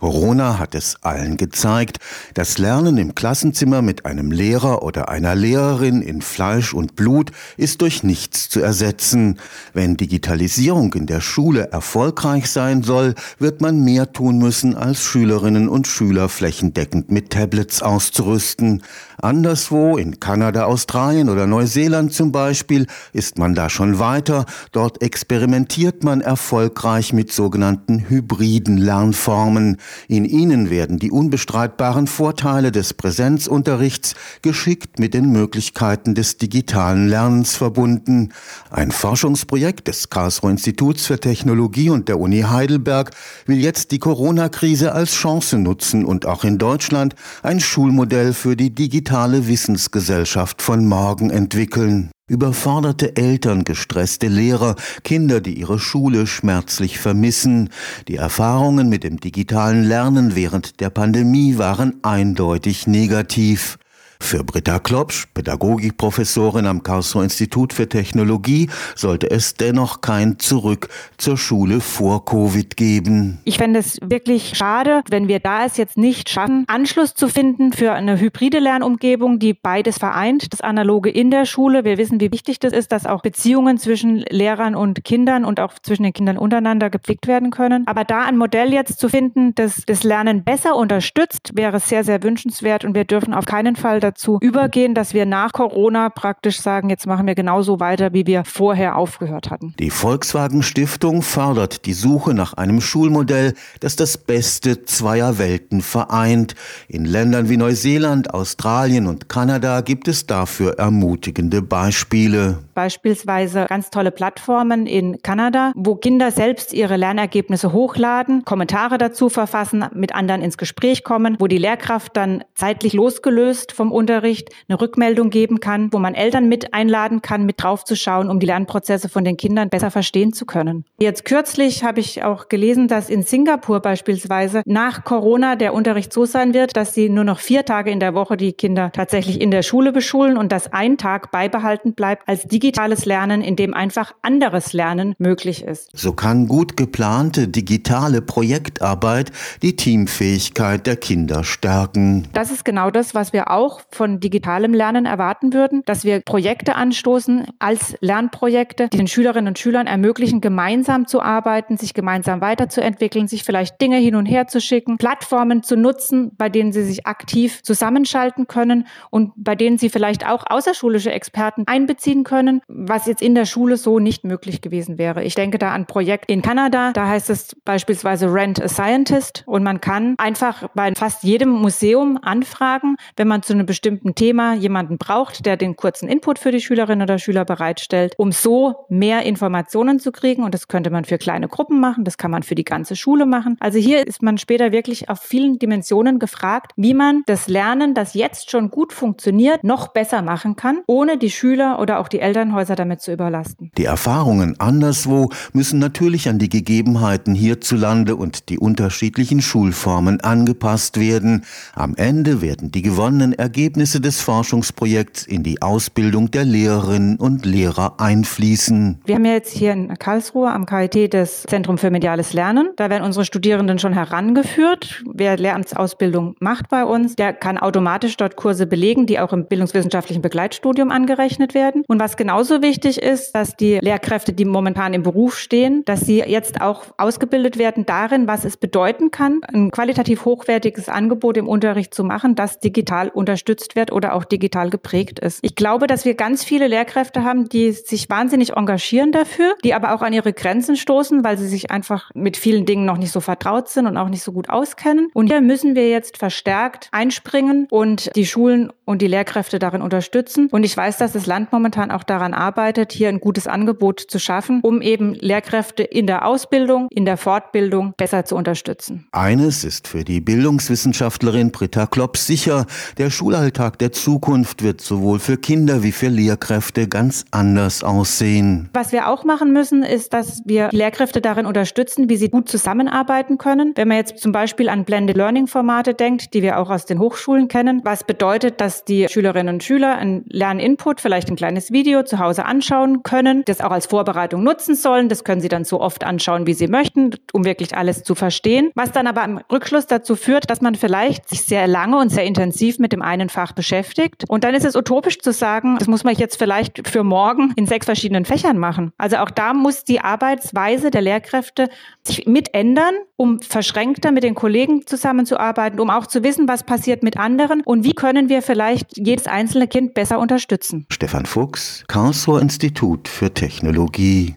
Corona 0.00 0.60
hat 0.60 0.76
es 0.76 1.02
allen 1.02 1.36
gezeigt. 1.36 1.98
Das 2.34 2.58
Lernen 2.58 2.98
im 2.98 3.16
Klassenzimmer 3.16 3.82
mit 3.82 4.06
einem 4.06 4.30
Lehrer 4.30 4.84
oder 4.84 5.08
einer 5.08 5.34
Lehrerin 5.34 6.02
in 6.02 6.22
Fleisch 6.22 6.72
und 6.72 6.94
Blut 6.94 7.32
ist 7.56 7.82
durch 7.82 8.04
nichts 8.04 8.48
zu 8.48 8.60
ersetzen. 8.60 9.40
Wenn 9.74 9.96
Digitalisierung 9.96 10.94
in 10.94 11.06
der 11.06 11.20
Schule 11.20 11.72
erfolgreich 11.72 12.48
sein 12.48 12.84
soll, 12.84 13.16
wird 13.40 13.60
man 13.60 13.82
mehr 13.82 14.12
tun 14.12 14.38
müssen, 14.38 14.76
als 14.76 15.02
Schülerinnen 15.02 15.68
und 15.68 15.88
Schüler 15.88 16.28
flächendeckend 16.28 17.10
mit 17.10 17.30
Tablets 17.30 17.82
auszurüsten. 17.82 18.84
Anderswo, 19.20 19.96
in 19.96 20.20
Kanada, 20.20 20.66
Australien 20.66 21.28
oder 21.28 21.48
Neuseeland 21.48 22.12
zum 22.12 22.30
Beispiel, 22.30 22.86
ist 23.12 23.36
man 23.36 23.56
da 23.56 23.68
schon 23.68 23.98
weiter. 23.98 24.46
Dort 24.70 25.02
experimentiert 25.02 26.04
man 26.04 26.20
erfolgreich 26.20 27.12
mit 27.12 27.32
sogenannten 27.32 28.08
hybriden 28.08 28.78
Lernformen. 28.78 29.78
In 30.08 30.24
ihnen 30.24 30.70
werden 30.70 30.98
die 30.98 31.10
unbestreitbaren 31.10 32.06
Vorteile 32.06 32.72
des 32.72 32.94
Präsenzunterrichts 32.94 34.14
geschickt 34.42 34.98
mit 34.98 35.14
den 35.14 35.30
Möglichkeiten 35.30 36.14
des 36.14 36.38
digitalen 36.38 37.08
Lernens 37.08 37.56
verbunden. 37.56 38.32
Ein 38.70 38.90
Forschungsprojekt 38.90 39.88
des 39.88 40.10
Karlsruher 40.10 40.50
Instituts 40.50 41.06
für 41.06 41.20
Technologie 41.20 41.90
und 41.90 42.08
der 42.08 42.18
Uni 42.20 42.42
Heidelberg 42.42 43.10
will 43.46 43.58
jetzt 43.58 43.92
die 43.92 43.98
Corona-Krise 43.98 44.92
als 44.92 45.12
Chance 45.12 45.58
nutzen 45.58 46.04
und 46.04 46.26
auch 46.26 46.44
in 46.44 46.58
Deutschland 46.58 47.14
ein 47.42 47.60
Schulmodell 47.60 48.32
für 48.32 48.56
die 48.56 48.74
digitale 48.74 49.46
Wissensgesellschaft 49.46 50.62
von 50.62 50.86
morgen 50.86 51.30
entwickeln. 51.30 52.10
Überforderte 52.28 53.16
Eltern, 53.16 53.64
gestresste 53.64 54.28
Lehrer, 54.28 54.76
Kinder, 55.02 55.40
die 55.40 55.58
ihre 55.58 55.78
Schule 55.78 56.26
schmerzlich 56.26 56.98
vermissen. 56.98 57.70
Die 58.06 58.16
Erfahrungen 58.16 58.90
mit 58.90 59.02
dem 59.02 59.18
digitalen 59.18 59.82
Lernen 59.82 60.36
während 60.36 60.80
der 60.80 60.90
Pandemie 60.90 61.56
waren 61.56 61.94
eindeutig 62.02 62.86
negativ. 62.86 63.78
Für 64.20 64.44
Britta 64.44 64.78
Klopsch, 64.78 65.26
Pädagogikprofessorin 65.32 66.66
am 66.66 66.82
Karlsruher 66.82 67.24
Institut 67.24 67.72
für 67.72 67.88
Technologie, 67.88 68.68
sollte 68.94 69.30
es 69.30 69.54
dennoch 69.54 70.00
kein 70.00 70.38
Zurück 70.38 70.88
zur 71.16 71.38
Schule 71.38 71.80
vor 71.80 72.24
Covid 72.24 72.76
geben. 72.76 73.38
Ich 73.44 73.58
fände 73.58 73.78
es 73.78 73.98
wirklich 74.02 74.56
schade, 74.56 75.02
wenn 75.08 75.28
wir 75.28 75.40
da 75.40 75.64
es 75.64 75.76
jetzt 75.76 75.96
nicht 75.96 76.28
schaffen, 76.28 76.64
Anschluss 76.66 77.14
zu 77.14 77.28
finden 77.28 77.72
für 77.72 77.92
eine 77.92 78.20
hybride 78.20 78.58
Lernumgebung, 78.58 79.38
die 79.38 79.54
beides 79.54 79.98
vereint, 79.98 80.52
das 80.52 80.60
Analoge 80.60 81.10
in 81.10 81.30
der 81.30 81.46
Schule. 81.46 81.84
Wir 81.84 81.96
wissen, 81.96 82.20
wie 82.20 82.32
wichtig 82.32 82.58
das 82.58 82.72
ist, 82.72 82.92
dass 82.92 83.06
auch 83.06 83.22
Beziehungen 83.22 83.78
zwischen 83.78 84.24
Lehrern 84.28 84.74
und 84.74 85.04
Kindern 85.04 85.44
und 85.44 85.60
auch 85.60 85.74
zwischen 85.82 86.02
den 86.02 86.12
Kindern 86.12 86.36
untereinander 86.36 86.90
gepflegt 86.90 87.28
werden 87.28 87.50
können. 87.50 87.86
Aber 87.86 88.04
da 88.04 88.22
ein 88.22 88.36
Modell 88.36 88.72
jetzt 88.72 88.98
zu 88.98 89.08
finden, 89.08 89.54
das 89.54 89.84
das 89.86 90.02
Lernen 90.02 90.44
besser 90.44 90.76
unterstützt, 90.76 91.52
wäre 91.54 91.80
sehr, 91.80 92.04
sehr 92.04 92.22
wünschenswert 92.22 92.84
und 92.84 92.94
wir 92.94 93.04
dürfen 93.04 93.32
auf 93.32 93.46
keinen 93.46 93.76
Fall 93.76 94.00
dazu 94.08 94.38
übergehen, 94.40 94.94
dass 94.94 95.14
wir 95.14 95.26
nach 95.26 95.52
Corona 95.52 96.08
praktisch 96.08 96.60
sagen, 96.60 96.90
jetzt 96.90 97.06
machen 97.06 97.26
wir 97.26 97.34
genauso 97.34 97.80
weiter, 97.80 98.12
wie 98.12 98.26
wir 98.26 98.44
vorher 98.44 98.96
aufgehört 98.96 99.50
hatten. 99.50 99.74
Die 99.78 99.90
Volkswagen 99.90 100.62
Stiftung 100.62 101.22
fördert 101.22 101.84
die 101.86 101.92
Suche 101.92 102.34
nach 102.34 102.54
einem 102.54 102.80
Schulmodell, 102.80 103.54
das 103.80 103.96
das 103.96 104.16
Beste 104.16 104.84
zweier 104.84 105.38
Welten 105.38 105.82
vereint. 105.82 106.54
In 106.88 107.04
Ländern 107.04 107.48
wie 107.48 107.56
Neuseeland, 107.56 108.32
Australien 108.32 109.06
und 109.06 109.28
Kanada 109.28 109.80
gibt 109.82 110.08
es 110.08 110.26
dafür 110.26 110.78
ermutigende 110.78 111.62
Beispiele. 111.62 112.58
Beispielsweise 112.74 113.66
ganz 113.68 113.90
tolle 113.90 114.10
Plattformen 114.10 114.86
in 114.86 115.20
Kanada, 115.22 115.72
wo 115.74 115.96
Kinder 115.96 116.30
selbst 116.30 116.72
ihre 116.72 116.96
Lernergebnisse 116.96 117.72
hochladen, 117.72 118.44
Kommentare 118.44 118.98
dazu 118.98 119.28
verfassen, 119.28 119.84
mit 119.94 120.14
anderen 120.14 120.42
ins 120.42 120.56
Gespräch 120.56 121.04
kommen, 121.04 121.36
wo 121.38 121.46
die 121.46 121.58
Lehrkraft 121.58 122.16
dann 122.16 122.44
zeitlich 122.54 122.92
losgelöst 122.92 123.72
vom 123.72 123.92
Unterricht 123.98 124.50
eine 124.68 124.80
Rückmeldung 124.80 125.28
geben 125.28 125.60
kann, 125.60 125.92
wo 125.92 125.98
man 125.98 126.14
Eltern 126.14 126.48
mit 126.48 126.72
einladen 126.72 127.20
kann, 127.20 127.44
mit 127.44 127.62
draufzuschauen, 127.62 128.30
um 128.30 128.40
die 128.40 128.46
Lernprozesse 128.46 129.08
von 129.08 129.24
den 129.24 129.36
Kindern 129.36 129.68
besser 129.68 129.90
verstehen 129.90 130.32
zu 130.32 130.46
können. 130.46 130.84
Jetzt 130.98 131.24
kürzlich 131.24 131.84
habe 131.84 132.00
ich 132.00 132.22
auch 132.22 132.48
gelesen, 132.48 132.88
dass 132.88 133.10
in 133.10 133.22
Singapur 133.22 133.80
beispielsweise 133.80 134.62
nach 134.64 135.04
Corona 135.04 135.56
der 135.56 135.74
Unterricht 135.74 136.12
so 136.12 136.24
sein 136.24 136.54
wird, 136.54 136.76
dass 136.76 136.94
sie 136.94 137.08
nur 137.08 137.24
noch 137.24 137.40
vier 137.40 137.64
Tage 137.64 137.90
in 137.90 138.00
der 138.00 138.14
Woche 138.14 138.36
die 138.36 138.52
Kinder 138.52 138.90
tatsächlich 138.92 139.40
in 139.40 139.50
der 139.50 139.62
Schule 139.62 139.92
beschulen 139.92 140.38
und 140.38 140.52
dass 140.52 140.72
ein 140.72 140.96
Tag 140.96 141.30
beibehalten 141.32 141.94
bleibt 141.94 142.28
als 142.28 142.44
digitales 142.44 143.04
Lernen, 143.04 143.42
in 143.42 143.56
dem 143.56 143.74
einfach 143.74 144.14
anderes 144.22 144.72
Lernen 144.72 145.14
möglich 145.18 145.64
ist. 145.64 145.90
So 145.92 146.12
kann 146.12 146.46
gut 146.46 146.76
geplante 146.76 147.48
digitale 147.48 148.22
Projektarbeit 148.22 149.32
die 149.62 149.74
Teamfähigkeit 149.74 150.86
der 150.86 150.96
Kinder 150.96 151.42
stärken. 151.42 152.28
Das 152.32 152.50
ist 152.50 152.64
genau 152.64 152.90
das, 152.90 153.14
was 153.14 153.32
wir 153.32 153.50
auch 153.50 153.80
von 153.90 154.20
digitalem 154.20 154.74
Lernen 154.74 155.06
erwarten 155.06 155.52
würden, 155.52 155.82
dass 155.86 156.04
wir 156.04 156.20
Projekte 156.20 156.74
anstoßen 156.74 157.46
als 157.58 157.96
Lernprojekte, 158.00 158.88
die 158.88 158.98
den 158.98 159.06
Schülerinnen 159.08 159.48
und 159.48 159.58
Schülern 159.58 159.86
ermöglichen, 159.86 160.40
gemeinsam 160.40 161.06
zu 161.06 161.22
arbeiten, 161.22 161.76
sich 161.76 161.94
gemeinsam 161.94 162.40
weiterzuentwickeln, 162.40 163.28
sich 163.28 163.44
vielleicht 163.44 163.80
Dinge 163.80 163.96
hin 163.96 164.14
und 164.14 164.26
her 164.26 164.46
zu 164.46 164.60
schicken, 164.60 164.98
Plattformen 164.98 165.62
zu 165.62 165.76
nutzen, 165.76 166.32
bei 166.36 166.48
denen 166.48 166.72
sie 166.72 166.82
sich 166.82 167.06
aktiv 167.06 167.62
zusammenschalten 167.62 168.46
können 168.46 168.86
und 169.10 169.32
bei 169.36 169.54
denen 169.54 169.78
sie 169.78 169.88
vielleicht 169.88 170.26
auch 170.26 170.44
außerschulische 170.48 171.12
Experten 171.12 171.64
einbeziehen 171.66 172.24
können, 172.24 172.60
was 172.68 173.06
jetzt 173.06 173.22
in 173.22 173.34
der 173.34 173.46
Schule 173.46 173.76
so 173.76 173.98
nicht 173.98 174.24
möglich 174.24 174.60
gewesen 174.60 174.98
wäre. 174.98 175.24
Ich 175.24 175.34
denke 175.34 175.58
da 175.58 175.72
an 175.72 175.82
ein 175.82 175.86
Projekt 175.86 176.30
in 176.30 176.42
Kanada, 176.42 176.92
da 176.92 177.08
heißt 177.08 177.30
es 177.30 177.56
beispielsweise 177.64 178.32
Rent 178.32 178.60
a 178.62 178.68
Scientist 178.68 179.44
und 179.46 179.62
man 179.62 179.80
kann 179.80 180.14
einfach 180.18 180.68
bei 180.74 180.92
fast 180.94 181.22
jedem 181.22 181.50
Museum 181.50 182.18
anfragen, 182.20 182.96
wenn 183.16 183.28
man 183.28 183.42
zu 183.42 183.52
einem 183.52 183.66
Thema 184.14 184.54
jemanden 184.54 184.98
braucht, 184.98 185.46
der 185.46 185.56
den 185.56 185.76
kurzen 185.76 186.08
Input 186.08 186.38
für 186.38 186.50
die 186.50 186.60
Schülerinnen 186.60 187.02
oder 187.02 187.18
Schüler 187.18 187.44
bereitstellt, 187.44 188.14
um 188.16 188.32
so 188.32 188.86
mehr 188.88 189.22
Informationen 189.22 190.00
zu 190.00 190.12
kriegen. 190.12 190.42
Und 190.42 190.54
das 190.54 190.68
könnte 190.68 190.90
man 190.90 191.04
für 191.04 191.18
kleine 191.18 191.48
Gruppen 191.48 191.80
machen, 191.80 192.04
das 192.04 192.18
kann 192.18 192.30
man 192.30 192.42
für 192.42 192.54
die 192.54 192.64
ganze 192.64 192.96
Schule 192.96 193.26
machen. 193.26 193.56
Also 193.60 193.78
hier 193.78 194.06
ist 194.06 194.22
man 194.22 194.38
später 194.38 194.72
wirklich 194.72 195.08
auf 195.08 195.20
vielen 195.20 195.58
Dimensionen 195.58 196.18
gefragt, 196.18 196.72
wie 196.76 196.94
man 196.94 197.22
das 197.26 197.48
Lernen, 197.48 197.94
das 197.94 198.14
jetzt 198.14 198.50
schon 198.50 198.70
gut 198.70 198.92
funktioniert, 198.92 199.64
noch 199.64 199.88
besser 199.88 200.22
machen 200.22 200.56
kann, 200.56 200.82
ohne 200.86 201.18
die 201.18 201.30
Schüler 201.30 201.78
oder 201.80 202.00
auch 202.00 202.08
die 202.08 202.20
Elternhäuser 202.20 202.74
damit 202.74 203.00
zu 203.00 203.12
überlasten. 203.12 203.70
Die 203.78 203.84
Erfahrungen 203.84 204.58
anderswo 204.58 205.30
müssen 205.52 205.78
natürlich 205.78 206.28
an 206.28 206.38
die 206.38 206.48
Gegebenheiten 206.48 207.34
hierzulande 207.34 208.16
und 208.16 208.48
die 208.48 208.58
unterschiedlichen 208.58 209.40
Schulformen 209.40 210.20
angepasst 210.20 210.98
werden. 210.98 211.44
Am 211.74 211.94
Ende 211.96 212.42
werden 212.42 212.70
die 212.70 212.82
gewonnenen 212.82 213.32
Ergebnisse 213.32 213.67
des 213.76 214.20
Forschungsprojekts 214.22 215.26
in 215.26 215.42
die 215.42 215.60
Ausbildung 215.60 216.30
der 216.30 216.44
Lehrerinnen 216.44 217.16
und 217.16 217.44
Lehrer 217.44 217.94
einfließen. 217.98 219.00
Wir 219.04 219.14
haben 219.16 219.24
ja 219.24 219.32
jetzt 219.32 219.52
hier 219.52 219.72
in 219.72 219.94
Karlsruhe 219.98 220.50
am 220.50 220.64
KIT 220.64 221.12
das 221.12 221.42
Zentrum 221.42 221.76
für 221.76 221.90
mediales 221.90 222.32
Lernen. 222.32 222.70
Da 222.76 222.88
werden 222.88 223.04
unsere 223.04 223.24
Studierenden 223.24 223.78
schon 223.78 223.92
herangeführt. 223.92 225.04
Wer 225.12 225.36
Lehramtsausbildung 225.36 226.36
macht 226.40 226.68
bei 226.70 226.84
uns, 226.84 227.14
der 227.16 227.32
kann 227.32 227.58
automatisch 227.58 228.16
dort 228.16 228.36
Kurse 228.36 228.66
belegen, 228.66 229.06
die 229.06 229.20
auch 229.20 229.32
im 229.32 229.46
bildungswissenschaftlichen 229.46 230.22
Begleitstudium 230.22 230.90
angerechnet 230.90 231.52
werden. 231.52 231.84
Und 231.86 232.00
was 232.00 232.16
genauso 232.16 232.62
wichtig 232.62 233.02
ist, 233.02 233.34
dass 233.34 233.56
die 233.56 233.78
Lehrkräfte, 233.80 234.32
die 234.32 234.44
momentan 234.44 234.94
im 234.94 235.02
Beruf 235.02 235.36
stehen, 235.36 235.84
dass 235.84 236.00
sie 236.00 236.20
jetzt 236.20 236.60
auch 236.60 236.86
ausgebildet 236.96 237.58
werden 237.58 237.84
darin, 237.84 238.26
was 238.26 238.44
es 238.44 238.56
bedeuten 238.56 239.10
kann, 239.10 239.40
ein 239.52 239.70
qualitativ 239.70 240.24
hochwertiges 240.24 240.88
Angebot 240.88 241.36
im 241.36 241.46
Unterricht 241.46 241.92
zu 241.92 242.04
machen, 242.04 242.34
das 242.34 242.58
digital 242.60 243.08
unterstützt 243.08 243.57
wird 243.76 243.92
oder 243.92 244.14
auch 244.14 244.24
digital 244.24 244.70
geprägt 244.70 245.18
ist. 245.18 245.40
Ich 245.42 245.54
glaube, 245.54 245.86
dass 245.86 246.04
wir 246.04 246.14
ganz 246.14 246.44
viele 246.44 246.68
Lehrkräfte 246.68 247.24
haben, 247.24 247.48
die 247.48 247.72
sich 247.72 248.08
wahnsinnig 248.08 248.54
engagieren 248.54 249.12
dafür, 249.12 249.54
die 249.64 249.74
aber 249.74 249.94
auch 249.94 250.02
an 250.02 250.12
ihre 250.12 250.32
Grenzen 250.32 250.76
stoßen, 250.76 251.24
weil 251.24 251.38
sie 251.38 251.48
sich 251.48 251.70
einfach 251.70 252.10
mit 252.14 252.36
vielen 252.36 252.66
Dingen 252.66 252.84
noch 252.84 252.96
nicht 252.96 253.12
so 253.12 253.20
vertraut 253.20 253.68
sind 253.68 253.86
und 253.86 253.96
auch 253.96 254.08
nicht 254.08 254.22
so 254.22 254.32
gut 254.32 254.48
auskennen. 254.48 255.10
Und 255.14 255.28
hier 255.28 255.40
müssen 255.40 255.74
wir 255.74 255.88
jetzt 255.88 256.18
verstärkt 256.18 256.88
einspringen 256.92 257.66
und 257.70 258.14
die 258.16 258.26
Schulen 258.26 258.72
und 258.84 259.02
die 259.02 259.06
Lehrkräfte 259.06 259.58
darin 259.58 259.82
unterstützen. 259.82 260.48
Und 260.50 260.64
ich 260.64 260.76
weiß, 260.76 260.98
dass 260.98 261.12
das 261.12 261.26
Land 261.26 261.52
momentan 261.52 261.90
auch 261.90 262.04
daran 262.04 262.34
arbeitet, 262.34 262.92
hier 262.92 263.08
ein 263.08 263.20
gutes 263.20 263.46
Angebot 263.46 264.00
zu 264.00 264.18
schaffen, 264.18 264.60
um 264.62 264.80
eben 264.82 265.14
Lehrkräfte 265.14 265.82
in 265.82 266.06
der 266.06 266.26
Ausbildung, 266.26 266.88
in 266.90 267.04
der 267.04 267.16
Fortbildung 267.16 267.94
besser 267.96 268.24
zu 268.24 268.36
unterstützen. 268.36 269.06
Eines 269.12 269.64
ist 269.64 269.88
für 269.88 270.04
die 270.04 270.20
Bildungswissenschaftlerin 270.20 271.52
Britta 271.52 271.86
Klopp 271.86 272.16
sicher, 272.16 272.66
der 272.96 273.10
Schulalltag 273.10 273.47
Schulalltag 273.48 273.78
der 273.78 273.92
Zukunft 273.92 274.62
wird 274.62 274.82
sowohl 274.82 275.18
für 275.18 275.38
Kinder 275.38 275.82
wie 275.82 275.92
für 275.92 276.08
Lehrkräfte 276.08 276.86
ganz 276.86 277.24
anders 277.30 277.82
aussehen. 277.82 278.68
Was 278.74 278.92
wir 278.92 279.08
auch 279.08 279.24
machen 279.24 279.54
müssen, 279.54 279.82
ist, 279.82 280.12
dass 280.12 280.42
wir 280.44 280.68
Lehrkräfte 280.70 281.22
darin 281.22 281.46
unterstützen, 281.46 282.10
wie 282.10 282.18
sie 282.18 282.28
gut 282.28 282.50
zusammenarbeiten 282.50 283.38
können. 283.38 283.72
Wenn 283.74 283.88
man 283.88 283.96
jetzt 283.96 284.18
zum 284.18 284.32
Beispiel 284.32 284.68
an 284.68 284.84
Blended 284.84 285.16
Learning 285.16 285.46
Formate 285.46 285.94
denkt, 285.94 286.34
die 286.34 286.42
wir 286.42 286.58
auch 286.58 286.68
aus 286.68 286.84
den 286.84 286.98
Hochschulen 286.98 287.48
kennen, 287.48 287.80
was 287.84 288.04
bedeutet, 288.04 288.60
dass 288.60 288.84
die 288.84 289.08
Schülerinnen 289.08 289.54
und 289.54 289.64
Schüler 289.64 289.96
einen 289.96 290.26
Lerninput, 290.28 291.00
vielleicht 291.00 291.30
ein 291.30 291.36
kleines 291.36 291.72
Video 291.72 292.02
zu 292.02 292.18
Hause 292.18 292.44
anschauen 292.44 293.02
können, 293.02 293.44
das 293.46 293.62
auch 293.62 293.70
als 293.70 293.86
Vorbereitung 293.86 294.42
nutzen 294.42 294.74
sollen. 294.74 295.08
Das 295.08 295.24
können 295.24 295.40
sie 295.40 295.48
dann 295.48 295.64
so 295.64 295.80
oft 295.80 296.04
anschauen, 296.04 296.46
wie 296.46 296.54
sie 296.54 296.68
möchten, 296.68 297.14
um 297.32 297.46
wirklich 297.46 297.74
alles 297.74 298.02
zu 298.02 298.14
verstehen. 298.14 298.72
Was 298.74 298.92
dann 298.92 299.06
aber 299.06 299.24
im 299.24 299.40
Rückschluss 299.50 299.86
dazu 299.86 300.16
führt, 300.16 300.50
dass 300.50 300.60
man 300.60 300.74
vielleicht 300.74 301.30
sich 301.30 301.46
sehr 301.46 301.66
lange 301.66 301.96
und 301.96 302.10
sehr 302.10 302.24
intensiv 302.24 302.78
mit 302.78 302.92
dem 302.92 303.00
einen 303.00 303.30
Fach 303.38 303.52
beschäftigt. 303.52 304.24
Und 304.26 304.42
dann 304.42 304.52
ist 304.56 304.64
es 304.64 304.74
utopisch 304.74 305.20
zu 305.20 305.32
sagen, 305.32 305.76
das 305.78 305.86
muss 305.86 306.02
man 306.02 306.12
jetzt 306.16 306.40
vielleicht 306.40 306.88
für 306.88 307.04
morgen 307.04 307.52
in 307.54 307.66
sechs 307.66 307.86
verschiedenen 307.86 308.24
Fächern 308.24 308.58
machen. 308.58 308.90
Also 308.98 309.18
auch 309.18 309.30
da 309.30 309.54
muss 309.54 309.84
die 309.84 310.00
Arbeitsweise 310.00 310.90
der 310.90 311.02
Lehrkräfte 311.02 311.68
sich 312.02 312.26
mit 312.26 312.52
ändern, 312.52 312.94
um 313.14 313.40
verschränkter 313.40 314.10
mit 314.10 314.24
den 314.24 314.34
Kollegen 314.34 314.88
zusammenzuarbeiten, 314.88 315.78
um 315.78 315.88
auch 315.88 316.08
zu 316.08 316.24
wissen, 316.24 316.48
was 316.48 316.64
passiert 316.64 317.04
mit 317.04 317.16
anderen 317.16 317.60
und 317.60 317.84
wie 317.84 317.92
können 317.92 318.28
wir 318.28 318.42
vielleicht 318.42 318.96
jedes 318.96 319.28
einzelne 319.28 319.68
Kind 319.68 319.94
besser 319.94 320.18
unterstützen. 320.18 320.86
Stefan 320.90 321.24
Fuchs, 321.24 321.84
Karlsruher 321.86 322.42
Institut 322.42 323.06
für 323.06 323.32
Technologie. 323.32 324.26